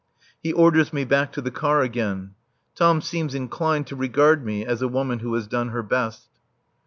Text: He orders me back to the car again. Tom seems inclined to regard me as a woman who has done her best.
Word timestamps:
He 0.41 0.51
orders 0.51 0.91
me 0.91 1.03
back 1.05 1.31
to 1.33 1.41
the 1.41 1.51
car 1.51 1.83
again. 1.83 2.31
Tom 2.73 3.01
seems 3.01 3.35
inclined 3.35 3.85
to 3.85 3.95
regard 3.95 4.43
me 4.43 4.65
as 4.65 4.81
a 4.81 4.87
woman 4.87 5.19
who 5.19 5.35
has 5.35 5.45
done 5.45 5.67
her 5.69 5.83
best. 5.83 6.27